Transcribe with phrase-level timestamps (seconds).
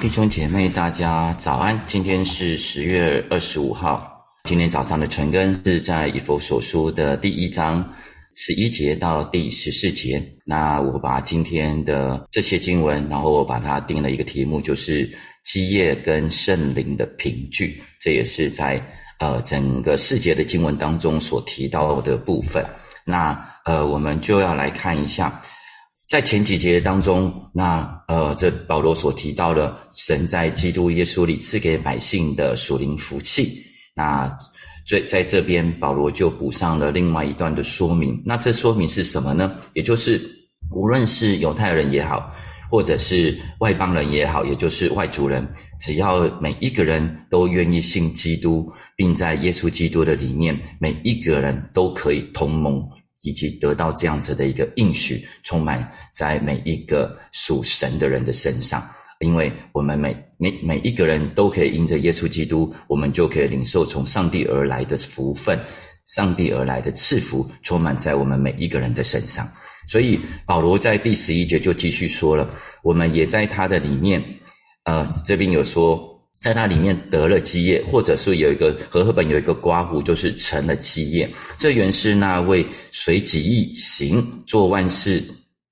[0.00, 1.80] 弟兄姐妹，大家早安！
[1.84, 4.24] 今天是十月二十五号。
[4.44, 7.84] 今天早上的晨更是在以弗所书的第一章
[8.36, 10.24] 十一节到第十四节。
[10.46, 15.10] 那我把今天的这些经文，然后我把它定了一个题目，就是
[15.42, 17.82] 基业跟圣灵的凭据。
[18.00, 18.80] 这也是在
[19.18, 22.64] 呃整个世界的经文当中所提到的部分。
[23.04, 25.42] 那呃，我们就要来看一下。
[26.08, 33.62] 在前几节当中，那呃，这保罗所提到的神在基督耶稣里赐给百姓的属灵福气，
[33.94, 34.26] 那
[34.86, 38.22] 在在这边保罗就补上了另外一段的说明。
[38.24, 39.54] 那这说明是什么呢？
[39.74, 40.18] 也就是
[40.70, 42.32] 无论是犹太人也好，
[42.70, 45.46] 或者是外邦人也好，也就是外族人，
[45.78, 48.66] 只要每一个人都愿意信基督，
[48.96, 52.82] 并在耶稣基督的里面，每一个人都可以同盟。
[53.22, 58.86] 以及得到这样子的一个应许，充满在每一个属神的人的身上，
[59.20, 65.58] 因为我们每每每一个人都可以因着耶稣基督，我们就可以领受从上帝而来的福分，
[66.06, 69.48] 上帝而来的赐福，充满在我们每一个人的身上。
[69.88, 72.48] 所以保罗在第十一节就继续说了，
[72.82, 74.22] 我们也在他的里面，
[74.84, 76.17] 呃，这边有说。
[76.40, 81.28] 在它里面得了基业，或者是有一个和合本有一个刮胡，就是成了基业。
[81.58, 85.20] 这原是那位随己意行，做万事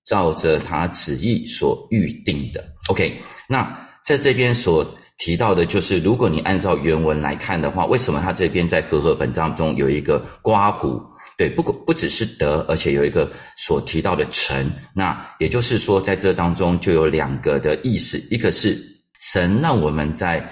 [0.05, 2.65] 照着他旨意所预定的。
[2.89, 3.17] OK，
[3.49, 4.85] 那在这边所
[5.19, 11.01] 提到的就是，如果你按照原文来看的话，为什么他这边在和合本当中有一个刮胡？
[11.39, 14.69] 对，不不只是得，而且有一个所提到的成。
[14.93, 18.96] 那也就是说，在这当中就有两个的意思，一个是。
[19.21, 20.49] 神让我们在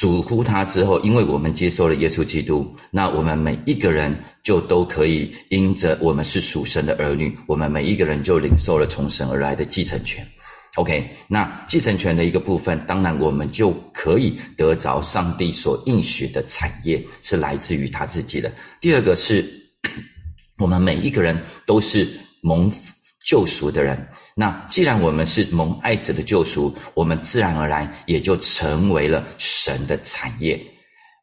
[0.00, 10.26] 属乎他之后，因为我们接受了耶稣基督，那我们每一个人就都可以因着我们是属神的儿女，我们每一个人就领受了从神而来的继承权。
[10.74, 18.52] OK，那继承权的一个部分，当然我们就可以得着上帝所应许的产业，是来自于他自己的。
[18.80, 19.48] 第二个是，
[20.58, 22.06] 我们每一个人都是
[22.42, 22.70] 蒙
[23.24, 24.06] 救赎的人。
[24.38, 30.62] 那既然我们是蒙爱子的救赎，我们自然而然也就成为了神的产业。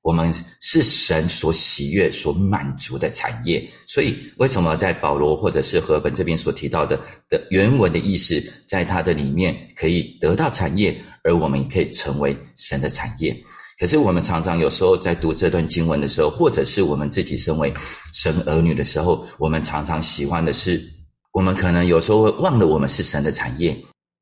[0.02, 3.64] 我们是神所喜悦、所满足的产业。
[3.86, 13.32] 所以，为什么在保罗或者是和本这边所提到的的原文的意思，在它的里面可以得到产业，而我们也可以成为神的产业？
[13.80, 17.72] 可是，我们常常有时候在读这段经文的时候，或者是我们自己身为
[18.12, 20.84] 神儿女的时候，我们常常喜欢的是。
[21.34, 23.76] 我们可能有时候会忘了，我们是神的产业。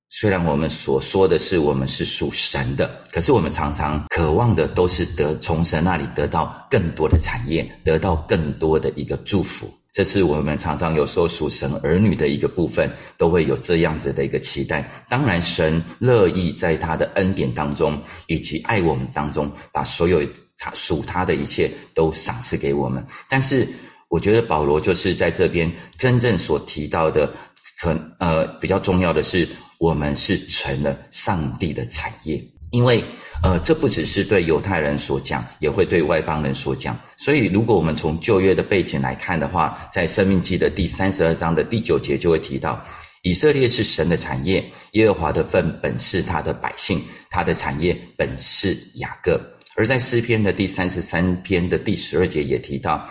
[0.07, 9.69] 虽然我们所说的是我们是属神的，可是我们常常渴望的都是得从神那里得到更多的产业，得到更多的一个祝福。
[9.91, 14.89] 这是我们常常有时候属神儿女的一个部分，都会有这样子的一个期待。
[15.09, 20.21] 当然，神乐意在他的恩典当中，以及爱我们当中，把所有
[20.57, 23.05] 他属他的一切都赏赐给我们。
[23.27, 23.67] 但是，
[24.11, 27.31] 我觉得保罗就是在这边真正所提到的，
[27.79, 29.47] 可呃比较重要的是，
[29.79, 33.01] 我们是成了上帝的产业，因为
[33.41, 37.00] 呃这不只是对犹太人所讲，也会对外邦人所讲。
[37.17, 42.85] 所以如果我们从旧约的背景来看的话，在生命记的第三十二章的第九节就会提到，
[43.21, 44.61] 以色列是神的产业，
[44.91, 49.39] 耶和华的份本是他的百姓，他的产业本是雅各。
[49.77, 53.07] 而在诗篇的第三十三篇的第十二节也提到。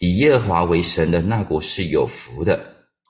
[0.00, 2.58] 以耶和华为神的那国是有福的，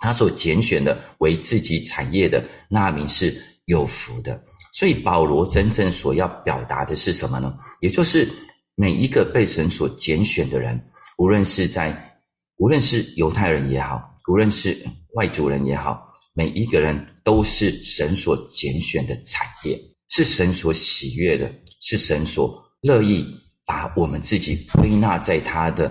[0.00, 3.34] 他所拣选的为自己产业的那名是
[3.66, 4.42] 有福的。
[4.72, 7.56] 所以保罗真正所要表达的是什么呢？
[7.80, 8.28] 也就是
[8.74, 10.80] 每一个被神所拣选的人，
[11.18, 12.18] 无论是在
[12.56, 14.76] 无论是犹太人也好，无论是
[15.14, 23.24] 外族人也好，每一个人都是神所拣选的产业，是神所喜悦的，是神所乐意
[23.64, 25.90] 把我们自己归纳在他的。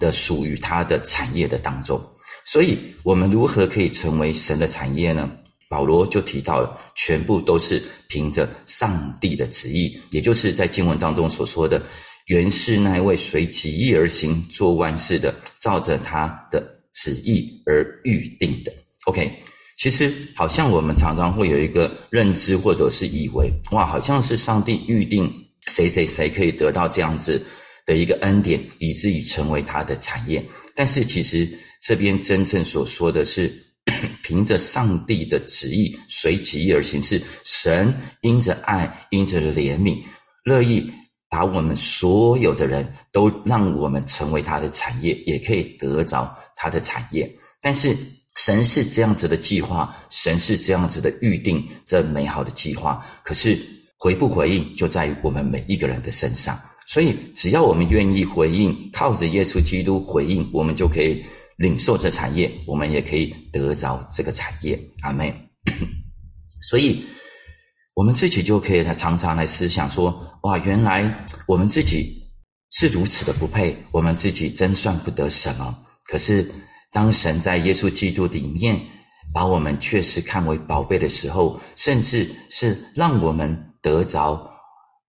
[0.00, 2.02] 的属于他的产业的当中，
[2.44, 5.30] 所以我们如何可以成为神的产业呢？
[5.68, 11.80] 保罗就提到了，全部都是凭着上帝的旨意，也就是在经文当中所说的，
[12.26, 16.60] 原是那位随己意而行，做万事的，照着他的
[16.92, 18.72] 旨意而预定的。
[19.04, 19.32] OK，
[19.78, 25.32] 其实好像我们常常会有一个认知，或者是以为，哇，好像是上帝预定
[25.68, 27.40] 谁谁谁可以得到这样子。
[27.90, 30.40] 的一个恩典，以至于成为他的产业。
[30.76, 31.50] 但是其实
[31.82, 33.52] 这边真正所说的是，
[34.22, 40.00] 凭着上帝的旨意，随旨意而行，是神因着爱，因着怜悯，
[40.44, 40.88] 乐意
[41.28, 47.28] 把我们所有的人都让我们成为他的产业，也可以得着他的产业。
[47.60, 47.96] 但是
[48.36, 53.04] 神是这样子的计划，神是这样子的预定，这美好的计划。
[53.24, 53.58] 可是
[53.98, 56.56] 回不回应，就在于我们每一个人的身上。
[56.92, 61.24] 所以，只要我们愿意回应，靠着耶稣基督回应，我们就可以
[61.56, 64.76] 领受这产业，我们也可以得着这个产业。
[65.02, 65.32] 阿妹，
[66.68, 67.04] 所以，
[67.94, 72.28] 我们自己就可以来常常来思想说：哇，原来我们自己
[72.72, 75.72] 是如此的不配，我们自己真算不得什么。
[76.06, 76.50] 可是，
[76.90, 78.76] 当神在耶稣基督里面
[79.32, 83.66] 把我们确实看为宝贝的时候，甚至是让我们。
[83.82, 84.46] 得着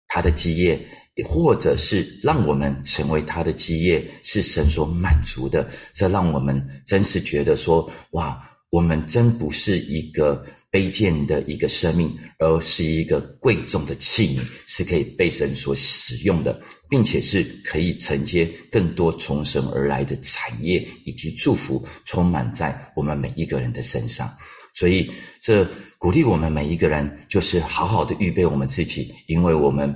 [0.10, 0.80] 他的基业，
[1.28, 5.68] 或者是让我们成为他的基业，是神所满足的。
[5.94, 24.30] 这让我们真是觉得说：哇，我们真不是一个卑贱的一个生命，而是一个贵重的器皿，是可以被神所使用的，并且是可以承接更多从神而来的产业以及祝福，充满在我们每一个人的身上。
[24.76, 25.10] 所以，
[25.42, 25.68] 这
[25.98, 29.94] 鼓励我们每一个人，就是好好的预备我们自己，因为我们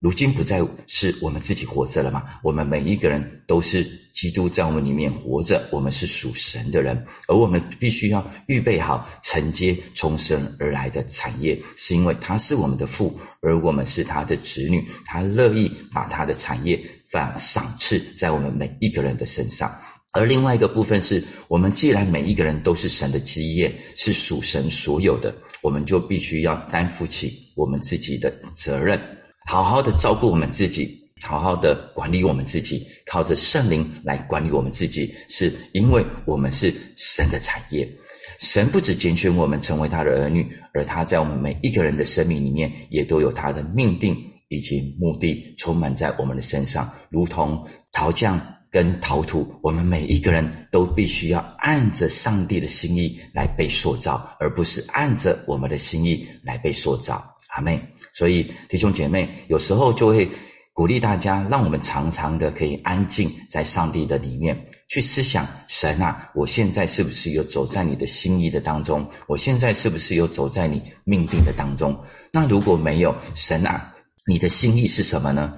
[0.00, 2.24] 如今不再是我们自己活着了吗。
[2.42, 3.82] 我们每一个人都是
[4.12, 16.78] 基督在我们里面活着，我们是属神的人，而我们必须要预备好承接从神而来的产业，是因为他是我们的父，而我们是他的子女，他乐意把他的产业
[17.10, 19.74] 赏赏赐在我们每一个人的身上。
[20.12, 28.98] 而另外一个部分是，我们既然每一个人都是神的基业，是属神所有的，我们就必须要担负起我们自己的责任，
[29.46, 37.88] 好好的照顾我们自己，好好的管理我们自己，靠着圣灵来管理我们自己，是因为我们是神的产业。
[38.40, 44.16] 神不止拣选我们成为他的儿女，而他在我们每一个人的生命里面，也都有他的命定
[44.48, 48.40] 以及目的，充满在我们的身上，如同陶匠。
[48.68, 57.24] 跟陶土，我们每一个人都必须要按着上帝的心意来被塑造，而不是按着我们的心意来被塑造。
[57.54, 57.80] 阿妹，
[58.12, 60.28] 所以弟兄姐妹，有时候就会
[60.72, 64.58] 鼓励大家，让我们常常的可以安静在上帝的里面
[64.88, 69.08] 去思想：神啊，我现在是不是有走在你的心意的当中？
[69.26, 71.98] 我现在是不是有走在你命定的当中？
[72.32, 73.94] 那如果没有，神啊，
[74.26, 75.54] 你的心意是什么呢？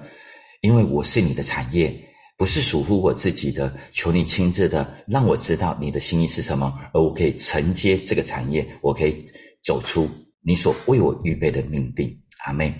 [0.61, 2.05] 因为我是你的产业。
[2.37, 9.25] 不是属乎我自己的，求你亲自的让我知道你的心意是什么，而我可以承接这个产业，我可以
[9.61, 10.09] 走出
[10.41, 12.17] 你所为我预备的命定。
[12.45, 12.73] 阿妹，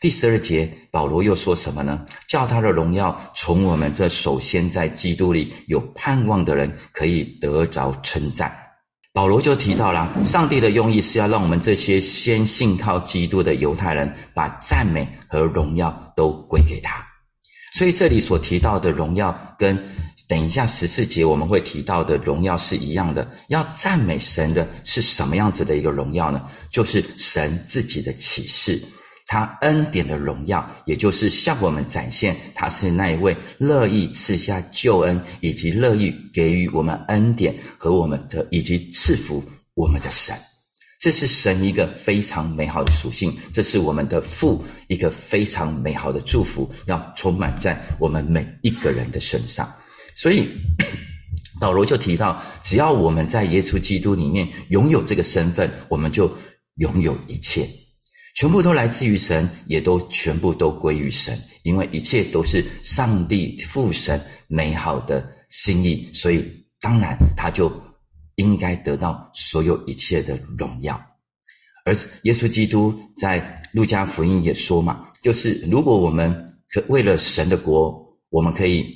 [0.00, 2.04] 第十二节，保罗又说什么呢？
[2.26, 8.50] 叫他的荣耀从我们这首先在基督里有盼望的人可以得着称赞。
[9.12, 17.11] 保罗就提到了，上帝的用意是要让我们这些先信靠基督的犹太人，把赞美和荣耀都归给他。
[17.72, 19.82] 所以这里所提到的荣耀，跟
[20.28, 23.26] 等一下十四节我们会提到的荣耀是一样的。
[23.48, 26.42] 要赞美神的是什么样子的一个荣耀呢？
[26.70, 28.80] 就是神自己的启示，
[29.26, 39.42] 他恩典的荣耀，也就是向我们展现他是那一位乐意赐下救恩，以及乐意给予我们恩典和我们的，以及赐福
[39.74, 40.36] 我们的神。
[41.02, 49.68] 这是神一个非常美好的属性，这是我们的父一个非常美好的祝福，要充满在我们每一个人的身上。
[50.14, 50.48] 所以
[51.58, 56.32] 保罗就提到，只要我们在耶稣基督里面拥有这个身份，我们就
[56.76, 57.68] 拥有一切，
[58.36, 66.48] 全部都来自于神，也都全部都归于神，因为一切都是上帝父神美好的心意，所以
[66.80, 67.68] 当然他就。
[68.36, 71.00] 应该得到所有一切的荣耀，
[71.84, 78.86] 而耶稣基督在路加福音也说嘛，就是如果我们可为了神的国，我们可以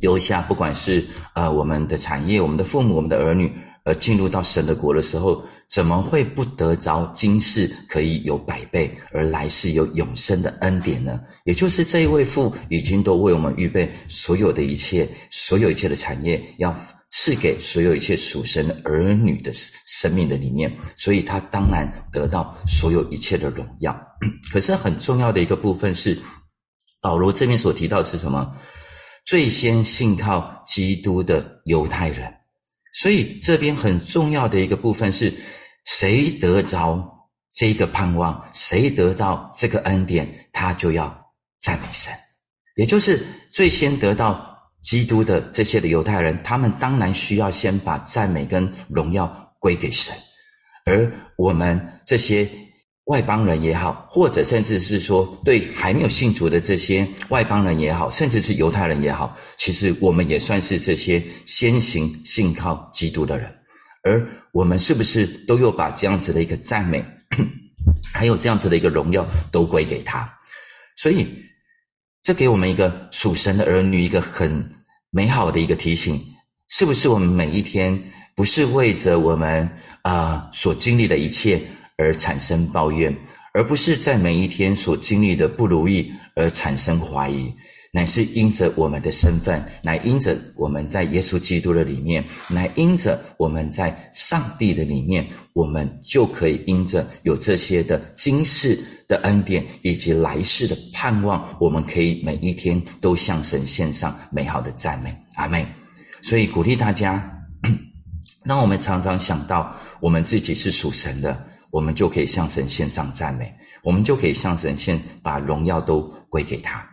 [0.00, 3.52] 留下，不管是呃我们的产业、我们的父母、我们的儿女。
[3.88, 11.20] 而进入到神的国的时候，怎么会不得着今世可以有百倍，而来世有永生的恩典呢？
[11.44, 16.74] 也就是这一位父已经都为我们预备所有的一切，所有一切的产业，要
[17.10, 23.96] 赐给所有一切属神儿女的生命的里面，所以他当然得到所有一切的荣耀。
[24.52, 26.20] 可是很重要的一个部分是，
[27.00, 28.56] 保罗这边所提到是什么？
[29.24, 32.32] 最先信靠基督的犹太人。
[32.92, 35.32] 所以这边很重要的一个部分是，
[35.84, 42.12] 谁得着这个盼望，谁得到这个恩典，他就要赞美神。
[42.76, 50.14] 也就是最先得到基督的这些的犹太人，他们当然需要先把赞美跟荣耀归给神，
[50.84, 52.48] 而我们这些。
[53.06, 63.48] 外邦人也好，或者甚至是说对还没有信主的这些外邦人也好，甚至是犹太人也好，其实我们也算是这些先行信靠基督的人，
[64.02, 67.00] 而我们是不是都有把这样子的一个赞美
[68.12, 70.28] 还有这样子的一个荣耀都归给他。
[70.96, 71.28] 所以，
[72.26, 74.68] 这给我们一个属神的儿女一个很
[75.10, 76.20] 美好的一个提醒：
[76.68, 78.02] 是不是我们每一天
[78.34, 79.70] 不是为着我们
[80.02, 81.62] 啊所经历的一切
[81.96, 83.16] 而产生抱怨？
[83.54, 87.54] 而不是在每一天所经历的不如意而产生怀疑，
[87.96, 105.66] 乃是因着我们的身份，乃因着我们在耶稣基督的里面，乃因着我们在上帝的里面，我们就可以因着有这些的今世的恩典以及来世的盼望，我们可以每一天都向神献上美好的赞美，阿妹。
[106.20, 107.26] 所以鼓励大家，
[108.44, 111.46] 当我们常常想到我们自己是属神的。
[111.72, 116.86] 我们就可以向神献上赞美，我们就可以向神献把荣耀都归给他。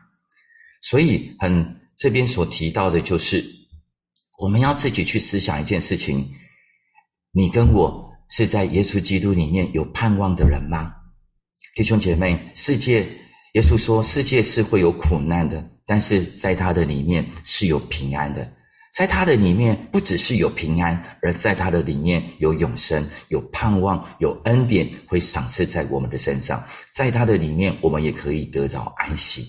[0.83, 3.43] 所以，很这边所提到的就是，
[4.37, 6.29] 我们要自己去思想一件事情：
[7.31, 10.93] 你跟我是在耶稣基督里面有盼望的人吗？
[11.73, 13.07] 弟兄姐妹，世界
[13.53, 18.51] 耶稣说，世界是会有苦难的，但是在他的里面是有平安的。
[18.91, 26.63] 在他的里面，不只是有平安，而在他的里面有永生、有盼望、有恩典，会赏赐在我们的身上。
[26.93, 29.47] 在他的里面，我们也可以得到安息，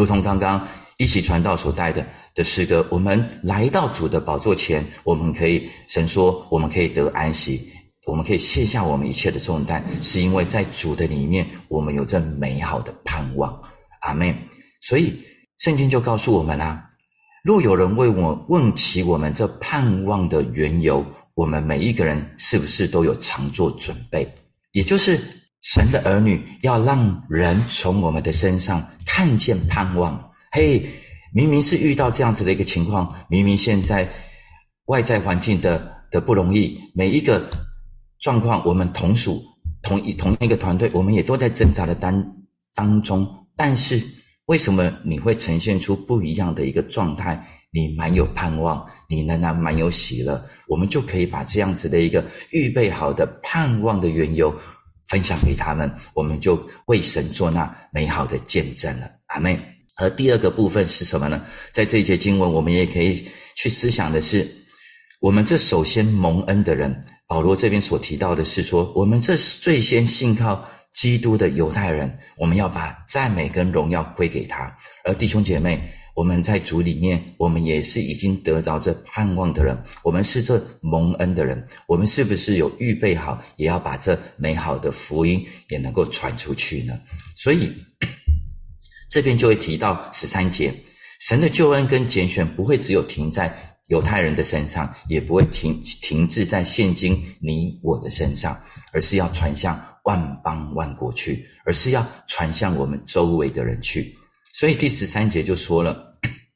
[0.00, 0.66] 如同刚刚
[0.96, 2.86] 一起传道所带的的诗歌。
[2.90, 7.70] 我们来到主的宝座前，我们可以神说，我们可以得安息，
[8.06, 13.60] 我们可以卸下我们一切的重担，是因为在主的里面，我们有着美好的盼望。
[14.00, 14.34] 阿门。
[14.80, 15.22] 所以
[15.58, 16.82] 圣经就告诉我们啊。
[17.44, 21.04] 若有人为我问起我们这盼望的缘由，
[21.34, 24.26] 我们每一个人是不是都有常做准备？
[24.72, 25.20] 也就是
[25.62, 30.30] 神的儿女要让人从我们的身上看见盼望。
[30.52, 30.84] 嘿，
[31.32, 34.10] 明明是遇到这样子的一个情况，明明现在
[34.86, 37.48] 外在环境的的不容易，每一个
[38.18, 39.42] 状况我们同属
[39.82, 42.36] 同一同一个团队，我们也都在挣扎的当
[42.74, 43.26] 当中，
[43.56, 44.00] 但是。
[44.46, 47.40] 为什么你会呈现出不一样的一个状态？
[47.70, 54.52] 你蛮有盼望，你仍然蛮有喜乐，我们就可以把这样子的一个预备好的盼望的缘由
[55.08, 59.10] 分享给他们，我们就为神做那美好的见证了。
[59.26, 59.60] 阿妹。
[59.96, 61.42] 而第二个部分是什么呢？
[61.72, 64.48] 在这一节经文，我们也可以去思想的是，
[65.20, 70.66] 我们这首先蒙恩的人，保罗这边所提到的是说，我们这是最先信靠。
[70.92, 74.66] 基督的犹太人，我们要把赞美跟荣耀归给他；
[75.04, 75.80] 而弟兄姐妹，
[76.20, 86.92] 我们在主里面，我们也是已经得着这盼望的人，我们是这蒙恩的人，我们是不是有预备好，也要把这美好的福音也能够传出去呢？
[87.34, 87.72] 所以
[89.08, 90.74] 这边就会提到十三节，
[91.20, 93.56] 神的救恩跟拣选不会只有停在
[93.88, 98.54] 犹太人的身上，也不会停停滞在现今你我的身上，
[98.92, 99.82] 而是要传向。
[100.04, 104.14] 万邦万国去，而是要传向我们周围的人去。
[104.54, 106.09] 所以第十三节就说了：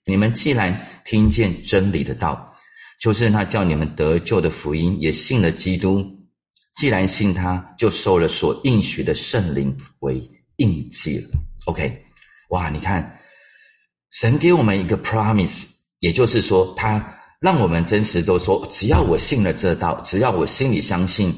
[0.07, 2.53] 你们既然听见真理的道，
[3.01, 6.05] 就是那叫你们得救的福音，也信了基督。
[6.75, 10.21] 既然信他，就受了所应许的圣灵为
[10.57, 11.29] 印记了。
[11.67, 12.03] OK，
[12.51, 13.19] 哇，你看，
[14.11, 15.67] 神给我们一个 promise，
[16.01, 21.33] 也就是说，他让我们真实都说，只要我信了这道，只要我心里相信。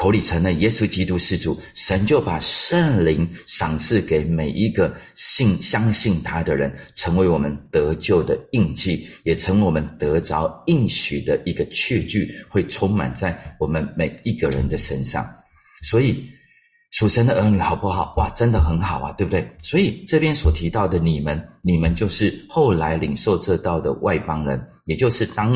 [0.00, 15.22] 口里承认耶稣基督是主，神就把圣灵赏赐给每一个信相信他的人，成为我们得救的印记，也成为我们得着应许的一个确据，会充满在我们每一个人的身上。
[15.82, 16.24] 所以
[16.92, 18.14] 属神的儿女好不好？
[18.16, 19.46] 哇，真的很好啊，对不对？
[19.60, 25.52] 所以这边所提到的你们，你们就是后来领受这道的外邦人，也就是当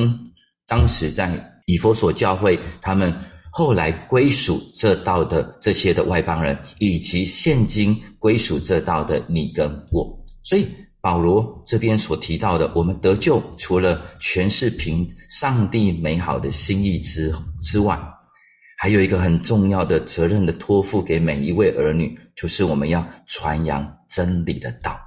[0.67, 1.33] 当时在
[1.65, 3.11] 以佛所教会他们。
[3.57, 10.05] 后来归属这道的这些的外邦人，以及现今归属这道的你跟我，
[10.43, 10.67] 所以
[11.01, 17.33] 保罗这边所提到的，我们得救，除了全是凭上帝美好的心意之
[17.63, 17.97] 之外，
[18.77, 24.99] 还有一个很重要的责任的托付给每一位儿女，就是我们要传扬真理的道，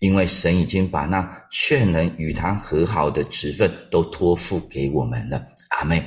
[0.00, 5.42] 因为神已经把那劝人与他和好的职分都托付给我们了。
[5.68, 6.02] 阿妹，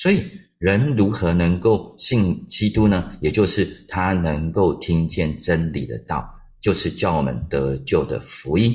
[0.00, 0.24] 所以。
[0.60, 3.10] 人如何能够信基督呢？
[3.22, 6.22] 也就是他能够听见真理的道，
[6.60, 8.70] 就是叫我们得救的福音。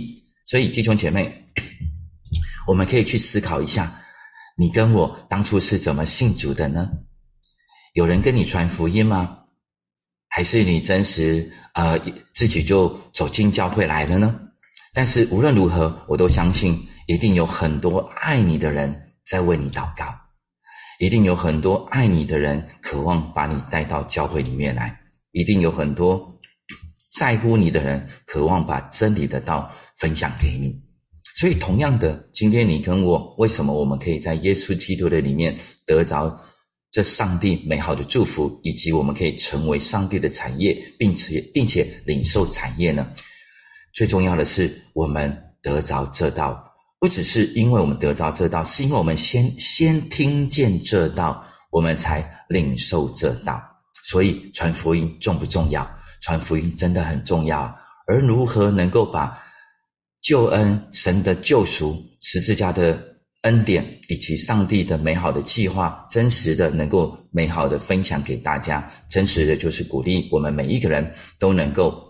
[0.45, 1.31] 所以弟兄姐妹，
[2.67, 4.01] 我们可以去思考一下：
[4.57, 6.89] 你跟我当初是怎么信主的呢？
[7.93, 9.37] 有人跟你传福音吗？
[10.27, 11.99] 还是你真实呃
[12.33, 14.39] 自己就走进教会来了呢？
[14.91, 20.24] 但是无论如何，我都相信一定有很多爱你的人在为你祷告。
[20.99, 24.97] 一定有很多爱你的人，渴望把你带到教会里面来。
[25.31, 26.39] 一定有很多
[27.17, 30.81] 在乎你的人，渴望把真理的道分享给你。
[31.35, 35.53] 所以，同样的，今天你跟我，为什么我们可以在耶稣基督的里面
[35.85, 36.39] 得着
[36.91, 43.11] 这上帝美好的祝福，以及我们可以成为上帝的产业，并且并且领受产业呢？
[43.93, 46.64] 最重要的是，我们得着这道，
[47.05, 53.61] 不只是因为我们得着这道，是因为我们先先听见这道，我们才领受这道。
[54.05, 55.87] 所以，传福音重不重要？
[56.23, 57.71] 传福音真的很重要。
[58.07, 59.37] 而如何能够把
[60.19, 62.99] 救恩、神的救赎、十字架的
[63.43, 68.83] 恩典，以及上帝的美好的计划，真实的能够美好的分享给大家。
[69.11, 72.04] 真实的就是鼓励我们每一个人都能够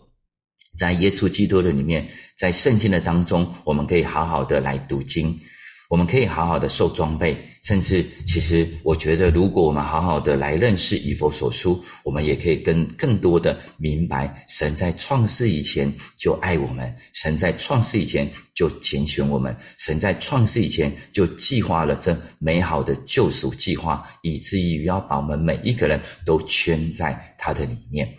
[0.77, 5.39] 在耶稣基督的里面，在圣经的当中，我们可以好好的来读经。
[5.87, 28.11] 我们可以好好的受装备，甚至其实我觉得，如果我们好好的来认识以佛所书，我们也可以跟更多的明白，神在创世以前就爱我们，神在创世以前就拣选我们，神在创世以前就计划了这美好的救赎计划，以至于要把我们每一个人都圈在他的里面。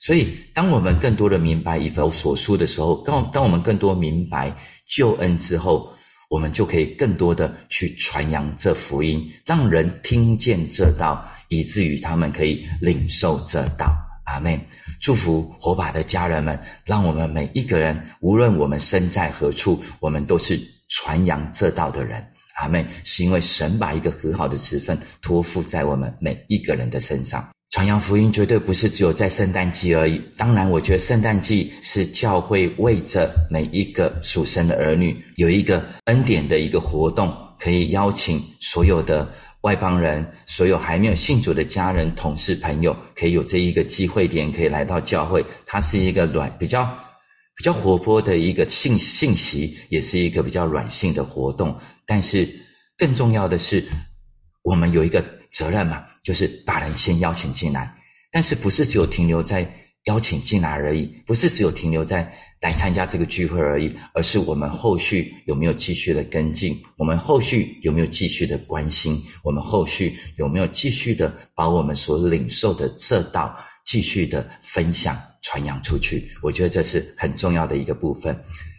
[0.00, 4.52] 所以，当我们更多的明白以佛所书的时候，当当我们更多明白
[4.86, 5.92] 救恩之后。
[6.30, 13.92] 我们就可以更多的去传扬这福音，让人听见这道，以至于他们可以领受这道。
[14.26, 14.64] 阿妹，
[15.00, 20.56] 祝福火把的家人们，让我们每一个人，无论我们身在何处，我们都是
[20.88, 22.24] 传扬这道的人。
[22.60, 27.44] 阿妹，是因为神把一个很好的职分托付在我们每一个人的身上。
[27.70, 30.20] 传扬福音绝对不是只有在圣诞季而已。
[30.36, 45.46] 当然，我觉得圣诞季是教会为着每一个属神的儿女有一个恩典的一个活动，可以邀请所有的外邦人、所有还没有信主的家人、同事、朋友，可以有这一个机会点，可以来到教会。
[45.64, 46.84] 它是一个软、比较
[47.54, 51.78] 比较活泼的一个信信息，也是一个比较软性的活动。
[52.04, 52.48] 但是
[52.98, 53.84] 更重要的是，
[54.64, 55.24] 我们有一个。
[55.50, 57.94] 责任嘛，就是把人先邀请进来，
[58.30, 59.70] 但是不是只有停留在
[60.04, 73.54] 邀请进来而已，不是只有停留在来参加这个聚会而已，而是我们后续有没有继续的跟进，我们后续有没有继续的关心，我们后续有没有继续的把我们所领受的这道
[73.84, 76.30] 继续的分享传扬出去？
[76.42, 78.38] 我觉得这是很重要的一个部分。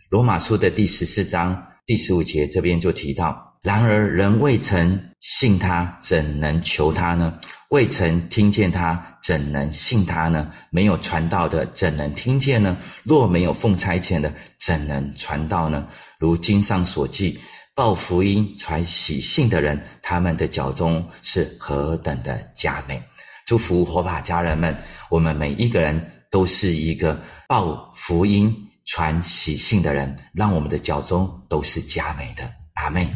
[0.09, 3.50] 罗马书的第十四章第十五节这边就提到。
[3.61, 7.37] 然而，人未曾信他，怎能求他呢？
[7.69, 10.51] 未曾听见他，怎能信他呢？
[10.71, 12.75] 没有传道的，怎能听见呢？
[13.03, 15.87] 若没有奉差遣的，怎能传道呢？
[16.17, 17.39] 如经上所记，
[17.75, 22.99] 报福音、传喜信的人，他们的脚中是何等的佳美！
[23.45, 24.75] 祝福火把家人们，
[25.07, 28.51] 我们每一个人都是一个报福音、
[28.87, 32.51] 传喜信的人，让我们的脚中都是佳美的。
[32.73, 33.07] 阿妹。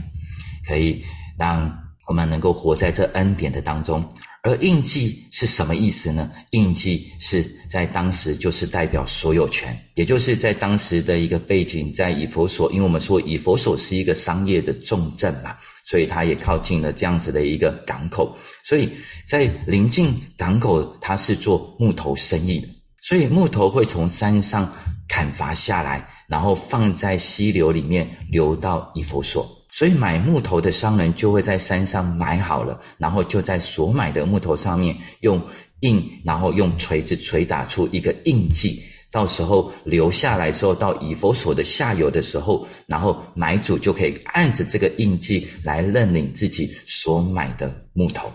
[0.67, 1.04] 可以
[1.38, 1.71] 让
[2.08, 4.08] 我们能够活在这恩典的当中，
[4.43, 6.32] 而印记是什么意思呢？
[6.51, 18.89] 印记是在当时就是代表所有权，也就是在当时的一个背景，在以佛所，因为我们说以佛所是一个商业的重镇嘛，所以它也靠近了这样子的一个港口，所以
[19.28, 22.67] 在临近港口，它是做木头生意的，
[23.01, 24.71] 所以木头会从山上
[25.08, 29.55] 砍伐下来，然后放在溪流里面流到以佛所。
[29.76, 35.42] 所以买木头的商人就会在山上买好了，然后就在所买的木头上面用
[35.82, 38.82] 印，然后用锤子锤打出一个印记。
[39.12, 48.32] 到时候留下来时候，到以佛所的下游的时候，然后买主就可以按着这个印记来认领自己所买的木头。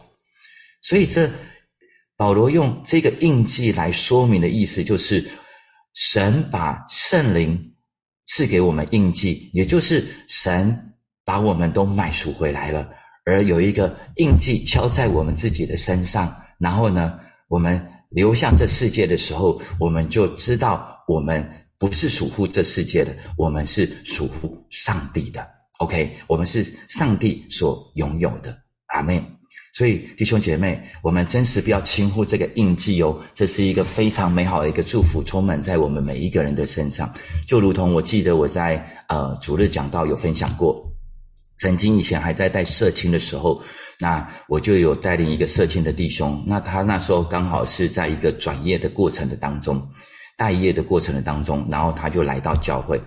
[0.83, 1.31] 所以这
[2.19, 5.27] 保罗用这个印记来说明的意思，就是
[5.95, 7.73] 神把圣灵
[8.27, 10.89] 赐给我们印记，也就是神。
[11.31, 12.89] 把我们都买赎回来了，
[13.25, 17.17] 而有一个印记敲在我们自己的身上，然后呢，
[17.47, 25.47] 我们流向这世界的时候，我们就知道我们不是属乎这世界的，我们是属乎上帝的。
[25.79, 28.53] OK，我们是上帝所拥有的。
[28.87, 29.25] 阿门。
[29.73, 37.09] 所以弟兄姐妹，我们真实不要轻忽这个印记哦，这是一个非常美好的一个祝福，充满在我们每一个人的身上。
[37.47, 40.90] 就如同我记得我在呃主日讲道有分享过。
[41.61, 43.63] 曾经以前还在带社青的时候，
[43.99, 49.87] 那我就有带领一个社青的弟兄，那他那时候刚好是在一个转业的过程的当中，
[50.39, 52.99] 待业的过程的当中，然后他就来到教会，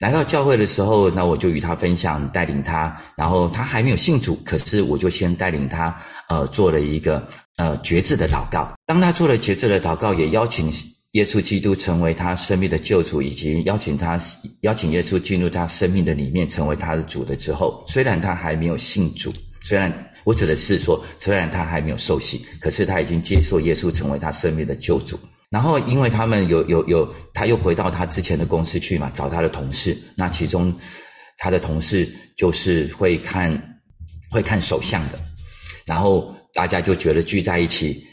[0.00, 5.96] 来到教会的时候，那我就与他分享，带领他，然后他还没有信主，可是我就先带领他，
[6.28, 7.24] 呃，做了一个
[7.58, 8.74] 呃决志的祷告。
[8.86, 10.68] 当他做了决志的祷告，也邀请
[11.14, 14.20] 耶稣基督成为他生命的救主，以及邀请他
[14.62, 19.92] 邀请耶稣进入他生命的里面，成为他的主的之后，虽然他还没有信主，虽然
[20.24, 25.16] 我指的是说，虽然他还没有受洗，可是他已经接受耶稣成为他生命的救主。
[25.50, 29.96] 然后，因为他们有有有，他又回到他之前的公司去嘛，找他的同事。
[30.16, 30.74] 那其中，
[31.38, 33.80] 他的同事就是会看
[34.32, 35.18] 会看手相的，
[35.86, 38.04] 然后大家就觉得聚在一起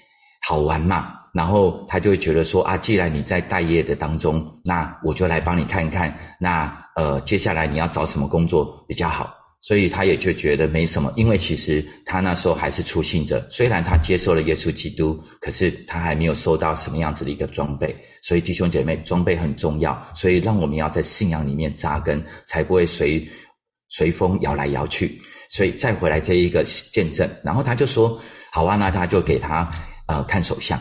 [0.43, 1.15] 好玩嘛。
[1.34, 6.13] 然后他就会觉得说啊，既然你在待业的当中，那我就来帮你看一看。
[6.39, 9.34] 那呃，接下来你要找什么工作比较好？
[9.63, 17.96] 所以他也就觉得没什么，因为其实他那时候还是初信者，虽然他接受了耶稣基督，可是他还没有受到什么样子的一个装备。
[18.24, 23.24] 所以弟兄姐妹，装备很重要，所以让我们要在信仰里面扎根，才不会随
[23.89, 25.22] 随风摇来摇去。
[25.52, 28.20] 所以再回来这一个见证，然后他就说
[28.52, 29.70] ：“好啊，那他就给他
[30.08, 30.80] 呃看手相。”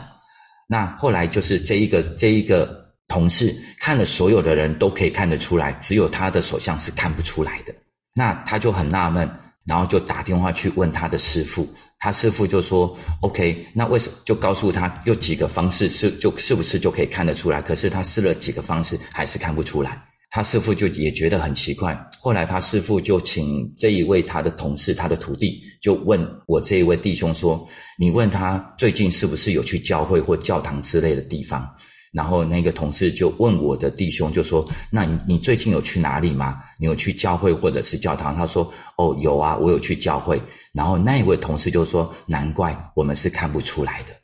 [0.72, 7.74] 那后来就是这一个这一个同事看了所有的人都可以看得出来，只有他的手相是看不出来的。
[8.14, 9.28] 那他就很纳闷，
[9.66, 17.60] 然后就打电话去问他的师傅，他师傅就说：“OK，那为什么就告诉他有几个方式是就是不是就可以看得出来？
[17.60, 20.00] 可是他试了几个方式还是看不出来。
[20.30, 21.98] 他师傅就也觉得很奇怪。
[22.20, 31.68] 后来他师傅就请这一位他的同事，他的徒弟就问我这一位弟兄说：你问他最近是不是有去教会或教堂之类的地方？”
[32.12, 36.58] 然后那个同事就问我的弟兄，就说：“那你你最近有去哪里吗？
[36.76, 40.42] 你有去教会或者是教堂？”他说：“哦，有啊，我有去教会。”
[40.74, 44.14] 然后那一位同事就说：“难怪我们是看不出来的。”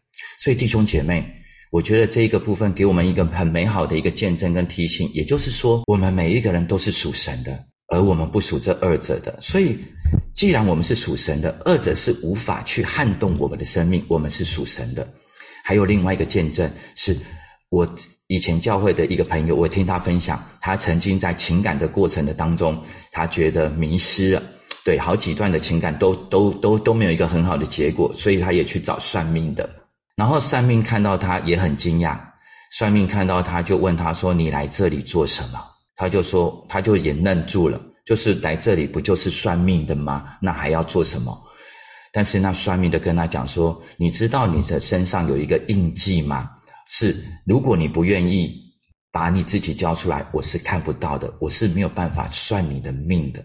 [0.43, 1.25] 所以弟兄姐妹，
[1.71, 9.37] 我觉得这一个部分给我们一个很美好的一个见证跟提醒，也就是说，我们每一个人都是属神的，而我们不属这二者的。
[9.41, 9.77] 所以，
[10.35, 14.05] 既然我们是属神的，二者是无法去撼动我们的生命。
[14.09, 15.07] 我们是属神的。
[15.65, 17.17] 还有另外一个见证是。
[17.69, 17.87] 我
[18.29, 24.43] 以前教会的一个朋友，我听他分享，他曾经在情感的过程的当中，他觉得迷失了，
[24.85, 29.69] 对，好几段的情感都都都都没有一个很好的结果，所以他也去找算命的。
[30.17, 32.19] 然后算命看到他也很惊讶，
[32.73, 35.63] 算命看到他就问他说：“你来这里做什么？”
[35.95, 40.37] 他就说，他就也愣住了，就是来这里不就是算命的吗？
[40.41, 41.39] 那还要做什么？
[42.13, 46.51] 但是那算命的跟他讲说：“你知道你的身上有一个印记吗？”
[46.89, 48.51] 是，如果你不愿意
[49.13, 53.45] 把你自己交出来，我是看不到的，我是没有办法算你的命的。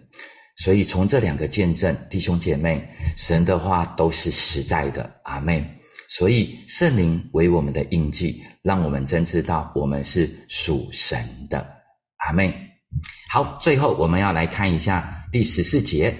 [0.58, 5.81] 所以从这两个见证，弟兄姐妹，神的话都是实在的，阿妹。
[6.12, 11.66] 所以圣灵为我们的印记，让我们真知道我们是属神的，
[12.18, 12.54] 阿妹。
[13.32, 16.16] 好，最后我们要来看一下第十四节，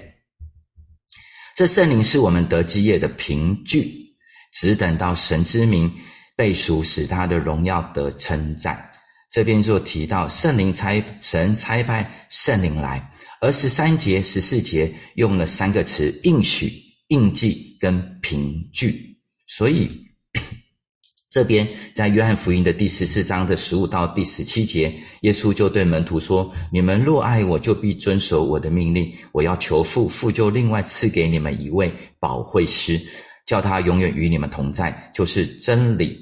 [1.54, 3.92] 这圣灵是我们得基业的凭据，
[4.54, 5.92] 只等到神之名。
[6.34, 8.90] 被熟使他的荣耀得称赞。
[9.30, 13.06] 这边就提到圣灵差神差派圣灵来，
[13.42, 16.72] 而十三节、十四节用了三个词：应许、
[17.08, 19.11] 印记跟凭据。
[19.54, 19.88] 所以
[21.30, 29.12] 这边在约翰福音的第十四章的十五到第十七节，耶稣就对门徒说：“你们若爱我，就必遵守我的命令。
[29.30, 32.98] 我要求父，父就另外赐给你们一位保惠师。”
[33.44, 36.16] 叫他永远与你们同在，就是真理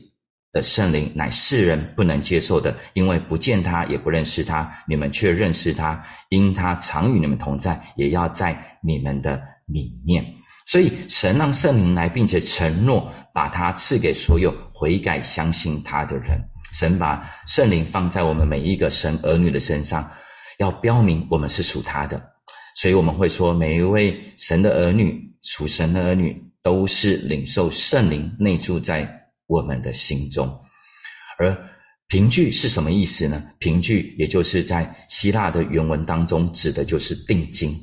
[0.50, 4.68] 的圣灵，乃世人不能接受的，因为不见他，也不认识他。
[4.88, 10.24] 你们却认识他，因他常与你们同在，也要在你们的里面。
[10.70, 16.40] 所以神让圣灵来，并且承诺把他赐给所有悔改相信他的人。
[16.72, 20.08] 神把圣灵放在我们每一个神儿女的身上，
[20.58, 22.22] 要标明我们是属他的。
[22.76, 26.40] 所以我们会说，每一位神的儿女，属神的儿女。
[26.62, 29.10] 都是领受圣灵内住在
[29.46, 30.46] 我们的心中，
[31.38, 31.56] 而
[32.06, 33.42] 凭据是什么意思呢？
[33.58, 37.74] 凭据也就是在希腊的原文当中指的就是定金、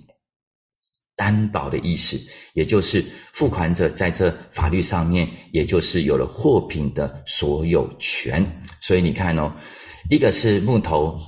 [1.17, 2.17] 担保的意思，
[2.53, 3.03] 也就是
[3.34, 8.45] 付款者在这法律上面，也就是有了货品的所有权。
[8.80, 9.51] 所以你看哦，
[10.10, 11.19] 一个是木头。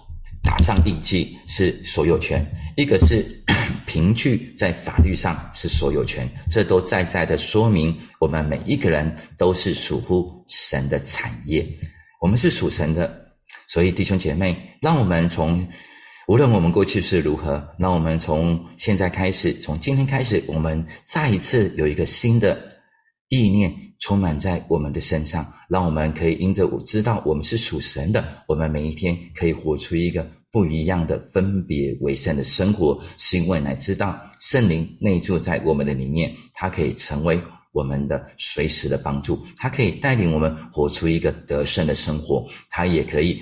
[0.42, 2.44] 打上印记是所有权，
[2.78, 3.26] 一个是
[3.86, 11.68] 凭据在法律上是所有权，这都在在的说明我们每一个人都是属乎神的产业，
[12.22, 13.14] 我们是属神的，
[13.68, 15.68] 所以弟兄姐妹，让我们从
[16.30, 22.56] 无论我们过去是如何，那我们从现在开始，从今天开始，我们再一次有一个新的
[23.30, 25.52] 意念充满在我们的身上。
[25.68, 43.42] 让我们可以因着我知道我们是属神的，我们每一天可以活出一个不一样的分别为圣的生活，是因为乃知道圣灵内住在我们的里面，它可以成为我们的随时的帮助，它可以带领我们活出一个得胜的生活，它也可以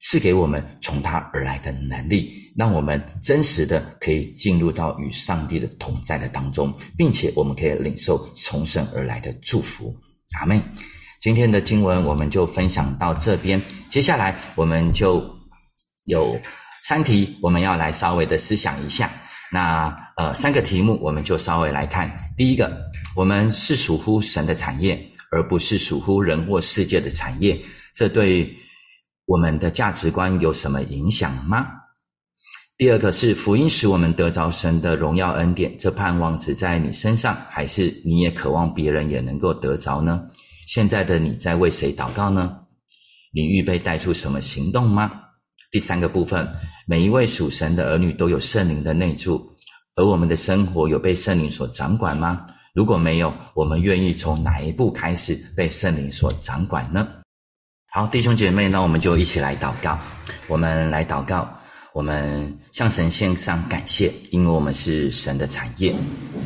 [0.00, 9.96] 赐给我们从他而来的能力，让我们真实的可以进入到与上帝的同在的当中，并且我们可以领受从神而来的祝福。
[10.38, 10.62] 阿门。
[11.20, 15.28] 今天的经文我们就分享到这边，接下来我们就
[16.04, 16.38] 有
[16.84, 19.10] 三题，我们要来稍微的思想一下。
[19.50, 22.14] 那呃，三个题目我们就稍微来看。
[22.36, 22.70] 第一个，
[23.16, 25.00] 我们是属乎神的产业，
[25.32, 27.58] 而不是属乎人或世界的产业，
[27.94, 28.54] 这对
[29.26, 31.66] 我们的价值观有什么影响吗？
[32.78, 40.24] 第二个是福音使我们得着神的荣耀恩典，这盼望只在你身上，还是你也渴望别人也能够得着呢？
[40.68, 42.56] 现在的你在为谁祷告呢？
[43.32, 45.10] 你预备带出什么行动吗？
[45.72, 46.48] 第三个部分，
[46.86, 49.44] 每一位属神的儿女都有圣灵的内住，
[49.96, 52.46] 而我们的生活有被圣灵所掌管吗？
[52.74, 57.08] 如果没有，我们愿意从哪一步开始被圣灵所掌管呢？
[57.90, 59.98] 好，弟兄姐妹，那我们就一起来祷告。
[60.48, 61.48] 我们来祷告。
[61.96, 65.96] 我们向神献上感谢，因为我们是神的产业，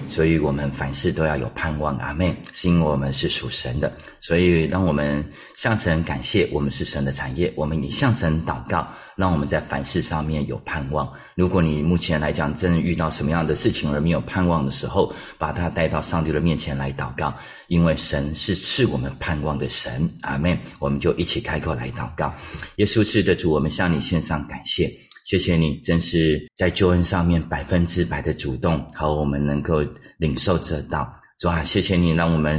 [0.07, 1.97] 所以我们凡事都要有盼望。
[1.97, 7.53] 阿妹，是因为我们是属神的，所以让我们向神感谢，我们是神的产业。
[7.57, 8.87] 我们也向神祷告，
[9.17, 11.13] 让我们在凡事上面有盼望。
[11.35, 17.35] 如果你目前来讲真遇到什么样的事情而没有盼望的时候，把它带到上帝的面前来祷告，
[17.67, 20.09] 因为神是赐我们盼望的神。
[20.21, 22.33] 阿妹，我们就一起开口来祷告。
[22.77, 24.89] 耶稣是的主，我们向你献上感谢。
[25.31, 29.81] 谢谢你，真是在救恩上面百分之百的主动，好，我们能够
[30.19, 31.09] 领受这道。
[31.39, 32.59] 主啊，谢谢你，让我们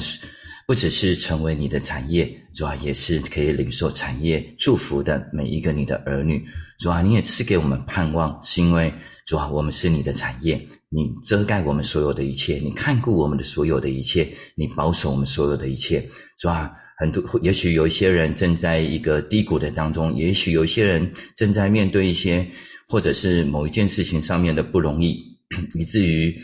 [0.66, 6.42] 不只是成为你的产业，主啊，也是可以领受产业祝福的每一个你的儿女。
[6.82, 8.92] 主啊，你也赐给我们盼望，是因为
[9.28, 16.04] 主啊，我们是你的产业，你遮盖我们所有的一切，你看顾我们的所有的一切，你保守我们所有的一切。
[16.40, 22.46] 主啊，很多也许有一些人正在一个低谷的当中，也许有一些人正在面对一些。
[22.88, 25.16] 或者是某一件事情上面的不容易，
[25.80, 26.38] 以至于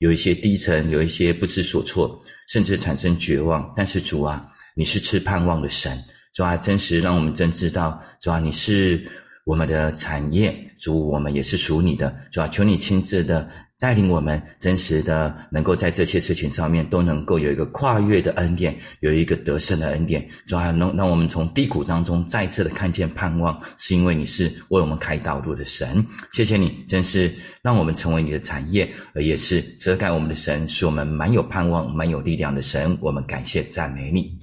[0.00, 3.72] 有一些低沉，有一些不知所措，甚至产生绝望。
[3.76, 4.44] 但是主啊，
[4.74, 5.96] 你是赐盼望的神，
[6.34, 9.08] 主啊，真实让我们真知道，主啊，你是
[9.44, 13.48] 我们的产业，主，我们也是属你的，主啊，求你亲自的。
[13.76, 26.02] 带领我们真实的能够在这些事情上面都能够有一个跨越的恩典，有一个得胜的恩典，主要能让我们从低谷当中再次的看见盼望，是因为你是为我们开道路的神。
[26.32, 32.96] 谢谢你，真是让我们成为你的产业，而也是遮盖我们的神，使我们蛮有盼望、蛮有力量的神。
[33.02, 34.38] 我们感谢赞美你。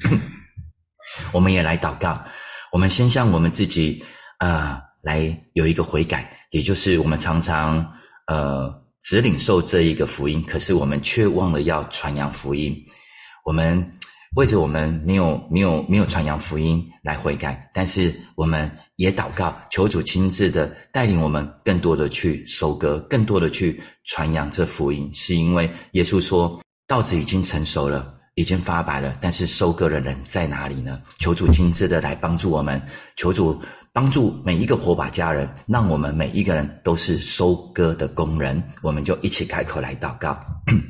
[1.33, 2.23] 我们也来祷告，
[2.71, 4.03] 我们先向我们自己
[4.37, 7.85] 啊来有一个悔改，也就是我们常常
[8.27, 8.81] 呃。
[9.03, 12.71] 只领受这一个福音，可是我们却忘了要传扬福音。
[13.43, 13.83] 我们
[14.35, 25.09] 为着我们没有没有没有传扬福音来悔改，但是我们也祷告，求主亲自的带领我们，更多的去收割，更多的去传扬这福音。
[25.11, 31.01] 是因为耶稣说，稻子已经成熟了，已经发白了，但是收割的人在哪里呢？
[31.17, 32.79] 求主亲自的来帮助我们，
[33.15, 33.59] 求主。
[33.93, 38.63] 帮助每一个火把家人，让我们每一个人都是收割的工人。
[38.81, 40.39] 我们就一起开口来祷告。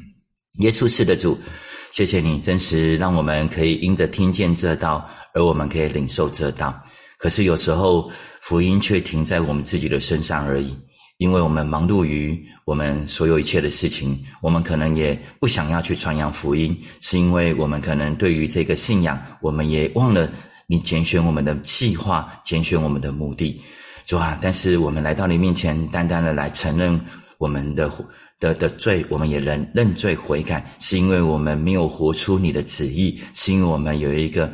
[0.59, 1.35] 耶稣是的主，
[1.91, 6.79] 谢谢你真实让我们可以因着听见这道，而我们可以领受这道。
[7.17, 8.07] 可是有时候
[8.41, 10.77] 福音却停在我们自己的身上而已，
[11.17, 20.31] 因为我们忙碌于我们所有一切的事情，我们可能也不想要去传扬福音，是因为我们可能对于这个信仰，我们也忘了。
[20.71, 23.61] 你拣选我们的计划，拣选我们的目的，
[24.05, 24.39] 主啊！
[24.41, 26.97] 但是我们来到你面前，单单的来承认
[27.37, 27.91] 我们的
[28.39, 34.49] 的的罪，我们也认认罪悔改，是因为我们没有活出你的旨意，是因为我们有一个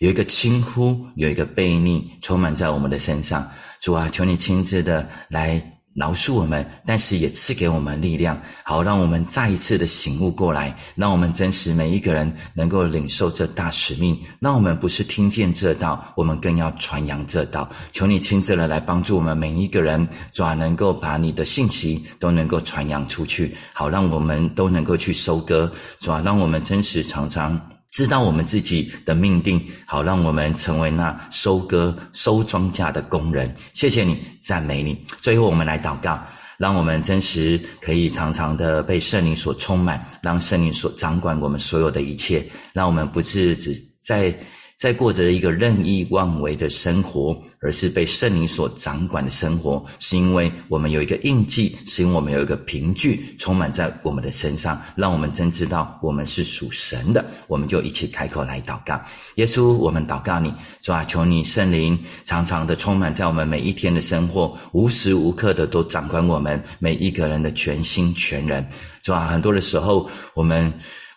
[0.00, 3.50] 有一个轻忽，有一个悖逆充满在我们的身上。
[3.80, 5.75] 主啊，求你亲自的来。
[5.96, 14.16] 饶恕我们，但是也赐给我们力量，好让我们再一次的醒悟过来，让我们真实每一个人能够领受这大使命。
[14.38, 17.66] 让我们不是听见这道，我们更要传扬这道。
[17.92, 27.75] 求你亲自的来帮助我们每一个人，主啊，能够把你的信息都能够传扬出去，好让我们都能够去收割，主啊，让我们真实常常。
[27.90, 33.54] 知道我们自己的命定，好让我们成为那收割、收庄稼的工人。
[33.72, 35.04] 谢谢你，赞美你。
[35.22, 36.20] 最后，我们来祷告，
[36.58, 42.44] 让我们真实可以常常的被圣灵所充满，让圣灵所掌管我们所有的一切，
[42.74, 44.36] 让我们不是只在
[44.76, 57.24] 在过着一个任意妄为的生活，而是被圣灵所掌管的生活，是因为我们有一个印记，是因为我们有一个凭据充满在我们的身上，让我们真知道我们是属神的。
[57.48, 59.00] 我们就一起开口来祷告，
[59.36, 68.68] 耶稣，我们祷告你，主啊，求你圣灵常常的充满在我们每一天的生活，无时无刻的都掌管我们每一个人的全心全人。
[69.02, 70.70] 主啊，很多的时候我们。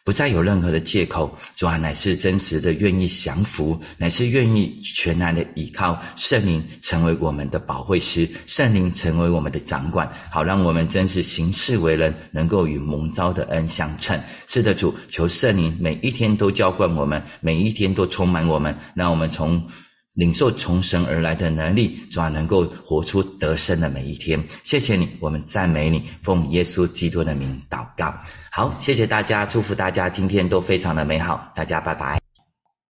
[0.10, 14.20] 不再有任何的借口，主啊，乃是真实的愿意降服，乃是愿意全然的依靠圣灵，成为我们的保惠师，圣灵成为我们的掌管，好让我们真是行事为人，能够与蒙召的恩相称。
[14.48, 19.64] 是的，主，求圣灵每一天都浇灌我们，每一天都充满我们，让我们从。
[20.16, 24.44] 领受从神而来的能力，主啊能够活出得胜的每一天。
[24.64, 28.14] 谢谢你，我们赞美你，奉耶稣基督的名祷告。
[28.60, 31.50] 好，谢谢大家，祝福大家今天都非常的美好。
[31.56, 32.29] 大家拜拜。